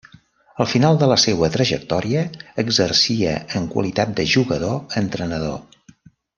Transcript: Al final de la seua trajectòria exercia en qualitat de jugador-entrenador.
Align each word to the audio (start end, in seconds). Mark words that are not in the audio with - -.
Al 0.63 0.67
final 0.69 0.95
de 1.03 1.09
la 1.11 1.17
seua 1.23 1.49
trajectòria 1.57 2.23
exercia 2.65 3.37
en 3.61 3.69
qualitat 3.77 4.19
de 4.21 4.29
jugador-entrenador. 4.35 5.65